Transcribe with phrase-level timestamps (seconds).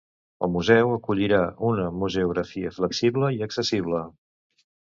[0.45, 1.41] El museu acollirà
[1.71, 4.05] una museografia flexible i accessible.